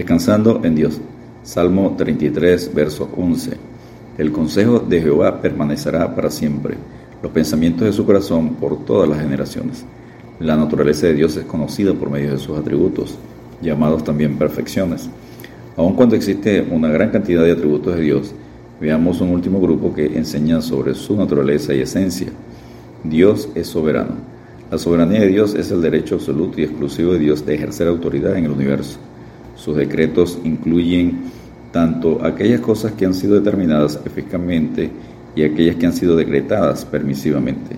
[0.00, 0.98] Descansando en Dios.
[1.42, 3.50] Salmo 33, verso 11.
[4.16, 6.78] El consejo de Jehová permanecerá para siempre,
[7.22, 9.84] los pensamientos de su corazón por todas las generaciones.
[10.38, 13.18] La naturaleza de Dios es conocida por medio de sus atributos,
[13.60, 15.10] llamados también perfecciones.
[15.76, 18.32] Aun cuando existe una gran cantidad de atributos de Dios,
[18.80, 22.28] veamos un último grupo que enseña sobre su naturaleza y esencia.
[23.04, 24.14] Dios es soberano.
[24.70, 28.34] La soberanía de Dios es el derecho absoluto y exclusivo de Dios de ejercer autoridad
[28.38, 28.98] en el universo.
[29.62, 31.20] Sus decretos incluyen
[31.70, 34.90] tanto aquellas cosas que han sido determinadas eficazmente
[35.36, 37.76] y aquellas que han sido decretadas permisivamente.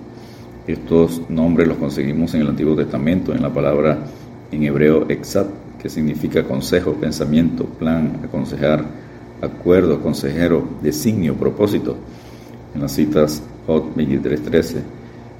[0.65, 3.99] Estos nombres los conseguimos en el Antiguo Testamento, en la palabra
[4.49, 5.47] en hebreo exat,
[5.81, 8.85] que significa consejo, pensamiento, plan, aconsejar,
[9.41, 11.97] acuerdo, consejero, designio, propósito.
[12.73, 14.77] En las citas Hot 23.13,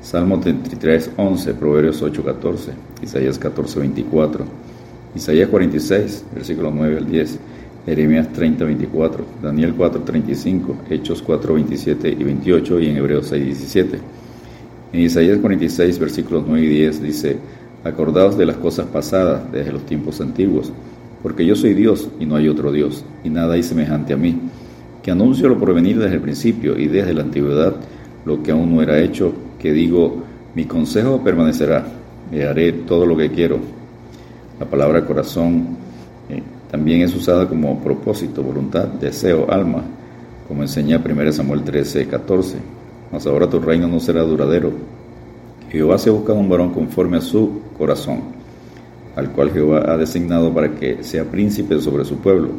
[0.02, 4.73] Salmo 33.11, Proverbios 8.14, Isaías 14.24.
[5.16, 7.40] Isaías 46, versículos 9 al 10,
[7.86, 13.46] Jeremías 30, 24, Daniel 4, 35, Hechos 4, 27 y 28 y en Hebreos 6,
[13.46, 14.00] 17.
[14.94, 17.38] En Isaías 46, versículos 9 y 10 dice,
[17.84, 20.72] Acordaos de las cosas pasadas desde los tiempos antiguos,
[21.22, 24.40] porque yo soy Dios y no hay otro Dios, y nada hay semejante a mí,
[25.04, 27.76] que anuncio lo por venir desde el principio y desde la antigüedad,
[28.26, 30.24] lo que aún no era hecho, que digo,
[30.56, 31.86] mi consejo permanecerá,
[32.32, 33.60] y haré todo lo que quiero,
[34.64, 35.76] la palabra corazón
[36.30, 39.84] eh, también es usada como propósito, voluntad, deseo, alma,
[40.48, 42.58] como enseña 1 Samuel 13, 14.
[43.12, 44.72] Mas ahora tu reino no será duradero.
[45.70, 48.22] Jehová se ha buscado un varón conforme a su corazón,
[49.18, 52.52] al cual Jehová ha designado para que sea príncipe sobre su pueblo,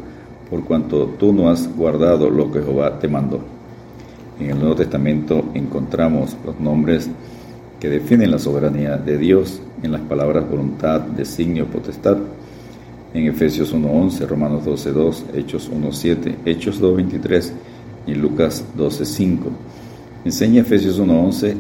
[0.51, 3.41] por cuanto tú no has guardado lo que Jehová te mandó.
[4.39, 7.09] En el Nuevo Testamento encontramos los nombres
[7.81, 12.19] que definen la soberanía de Dios en las palabras voluntad, designio, potestad.
[13.13, 17.53] En Efesios 1.11, Romanos 12.2, Hechos 1.7, Hechos 2.23
[18.07, 19.37] y Lucas 12.5.
[20.25, 21.55] Enseña Efesios 1.11,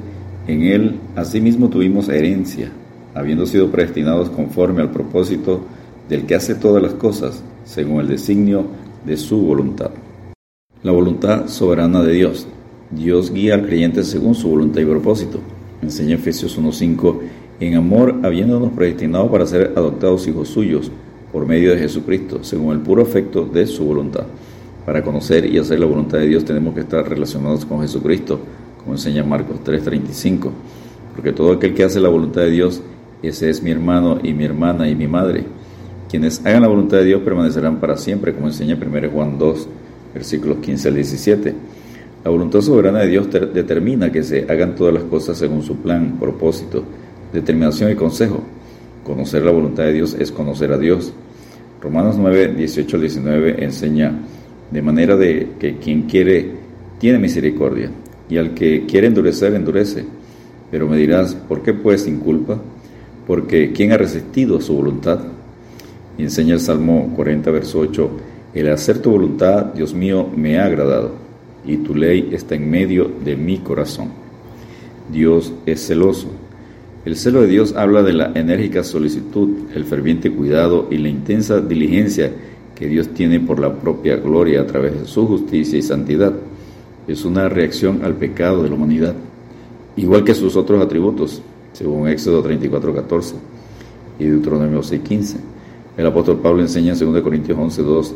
[0.48, 2.70] en él asimismo tuvimos herencia,
[3.14, 5.60] habiendo sido predestinados conforme al propósito
[6.08, 8.66] del que hace todas las cosas, según el designio
[9.04, 9.90] de su voluntad.
[10.82, 12.46] La voluntad soberana de Dios.
[12.90, 15.40] Dios guía al creyente según su voluntad y propósito.
[15.84, 17.20] Enseña Efesios 1.5
[17.60, 20.90] en amor habiéndonos predestinado para ser adoptados hijos suyos
[21.30, 24.24] por medio de Jesucristo, según el puro afecto de su voluntad.
[24.86, 28.40] Para conocer y hacer la voluntad de Dios tenemos que estar relacionados con Jesucristo,
[28.78, 30.50] como enseña Marcos 3:35,
[31.14, 32.80] porque todo aquel que hace la voluntad de Dios,
[33.22, 35.44] ese es mi hermano y mi hermana y mi madre.
[36.08, 39.68] Quienes hagan la voluntad de Dios permanecerán para siempre, como enseña 1 Juan 2,
[40.14, 41.54] versículos 15 al 17.
[42.24, 46.16] La voluntad soberana de Dios determina que se hagan todas las cosas según su plan,
[46.18, 46.82] propósito,
[47.34, 48.42] determinación y consejo.
[49.04, 51.12] Conocer la voluntad de Dios es conocer a Dios.
[51.82, 54.14] Romanos 9, 18 al 19 enseña
[54.70, 56.50] de manera de que quien quiere
[56.98, 57.90] tiene misericordia
[58.30, 60.06] y al que quiere endurecer endurece.
[60.70, 62.58] Pero me dirás, ¿por qué pues sin culpa?
[63.26, 65.20] Porque ¿quién ha resistido su voluntad?
[66.16, 68.10] Y enseña el Salmo 40, verso 8,
[68.54, 71.23] el hacer tu voluntad, Dios mío, me ha agradado,
[71.66, 74.08] y tu ley está en medio de mi corazón.
[75.10, 76.28] Dios es celoso
[77.04, 81.60] el celo de Dios habla de la enérgica solicitud, el ferviente cuidado y la intensa
[81.60, 82.32] diligencia
[82.74, 86.32] que Dios tiene por la propia gloria a través de su justicia y santidad.
[87.06, 89.14] Es una reacción al pecado de la humanidad,
[89.96, 91.42] igual que sus otros atributos,
[91.74, 93.34] según Éxodo 34:14
[94.18, 95.36] y Deuteronomio 6:15.
[95.98, 98.14] El apóstol Pablo enseña en 2 Corintios 11:2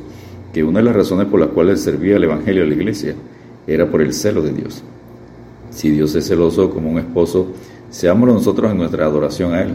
[0.51, 3.15] que una de las razones por las cuales servía el Evangelio a la iglesia
[3.69, 4.83] era por el celo de Dios.
[5.71, 7.53] Si Dios es celoso como un esposo,
[7.91, 9.71] Seamos nosotros en nuestra adoración a Él.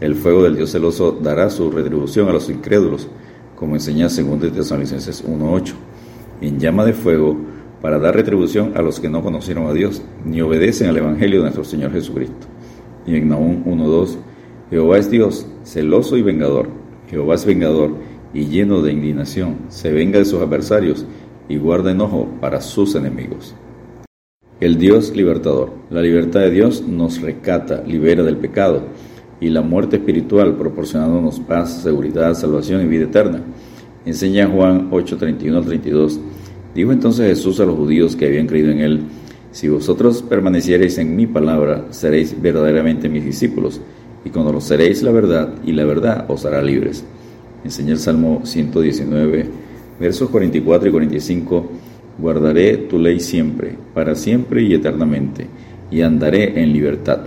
[0.00, 3.08] El fuego del Dios celoso dará su retribución a los incrédulos,
[3.56, 5.72] como enseña 2 Tesalonicenses 1.8,
[6.42, 7.36] en llama de fuego
[7.82, 11.44] para dar retribución a los que no conocieron a Dios, ni obedecen al Evangelio de
[11.46, 12.46] nuestro Señor Jesucristo.
[13.04, 14.16] Y en Nahum 1.2,
[14.70, 16.68] Jehová es Dios, celoso y vengador.
[17.10, 17.94] Jehová es vengador
[18.32, 21.04] y lleno de indignación, se venga de sus adversarios
[21.50, 23.54] y guarda enojo para sus enemigos.
[24.60, 25.72] El Dios libertador.
[25.90, 28.84] La libertad de Dios nos recata, libera del pecado
[29.40, 33.42] y la muerte espiritual, proporcionándonos paz, seguridad, salvación y vida eterna.
[34.06, 36.20] Enseña Juan 8, 31 al 32.
[36.74, 39.00] Dijo entonces Jesús a los judíos que habían creído en él,
[39.50, 43.80] si vosotros permaneciereis en mi palabra, seréis verdaderamente mis discípulos,
[44.24, 47.04] y conoceréis la verdad, y la verdad os hará libres.
[47.64, 49.46] Enseña el Salmo 119,
[50.00, 51.70] versos 44 y 45
[52.20, 55.46] Guardaré tu ley siempre, para siempre y eternamente,
[55.90, 57.20] y andaré en libertad,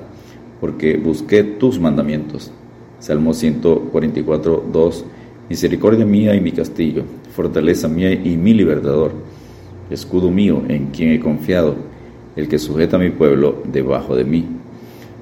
[0.62, 2.52] porque busqué tus mandamientos.
[3.00, 5.06] Salmo 144, 2.
[5.50, 7.04] misericordia mía y mi castillo,
[7.36, 9.14] fortaleza mía y mi libertador,
[9.90, 11.76] escudo mío en quien he confiado,
[12.36, 14.46] el que sujeta a mi pueblo debajo de mí.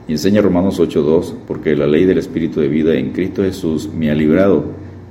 [0.05, 4.11] Y enseña Romanos 8.2, porque la ley del Espíritu de vida en Cristo Jesús me
[4.11, 4.65] ha librado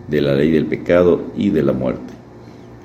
[0.07, 2.20] de la ley del pecado y de la muerte.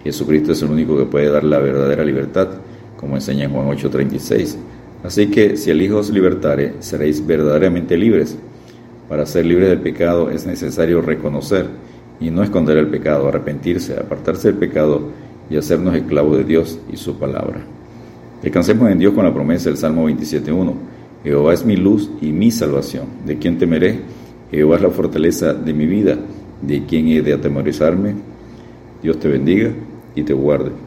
[0.06, 2.48] Jesucristo es el único que puede dar la verdadera libertad,
[2.96, 4.56] como enseña Juan 8.36.
[5.04, 8.38] Así que si el Hijo os libertare, seréis verdaderamente libres.
[9.10, 11.66] Para ser libres del pecado es necesario reconocer
[12.20, 15.10] y no esconder el pecado, arrepentirse, apartarse del pecado
[15.50, 17.62] y hacernos esclavos de Dios y su palabra.
[18.44, 20.74] Descansemos en Dios con la promesa del Salmo 27.1.
[21.24, 23.06] Jehová es mi luz y mi salvación.
[23.26, 24.02] ¿De quién temeré?
[24.52, 26.16] Jehová es la fortaleza de mi vida.
[26.62, 28.14] ¿De quién he de atemorizarme?
[29.02, 29.72] Dios te bendiga
[30.16, 30.85] y te guarde.